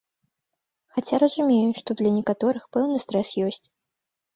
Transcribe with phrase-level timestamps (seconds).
[0.95, 3.67] Хаця разумею, што для некаторых пэўны стрэс ёсць.